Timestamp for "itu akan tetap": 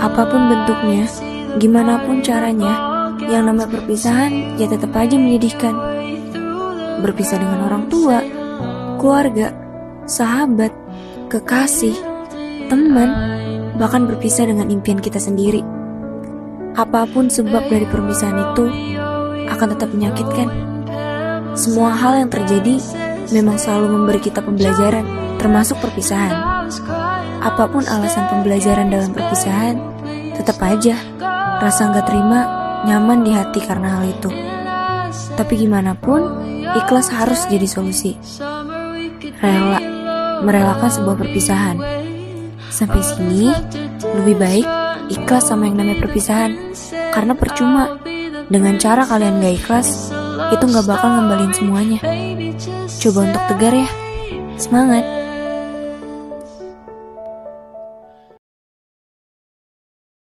18.52-19.92